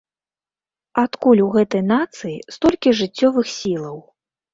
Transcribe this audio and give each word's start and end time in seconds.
Адкуль 1.01 1.41
у 1.47 1.49
гэтай 1.55 1.83
нацыі 1.93 2.37
столькі 2.55 2.95
жыццёвых 3.01 3.53
сілаў? 3.59 4.01